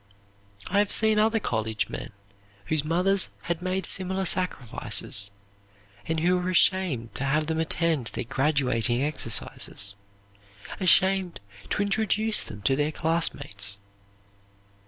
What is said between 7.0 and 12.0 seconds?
to have them attend their graduating exercises, ashamed to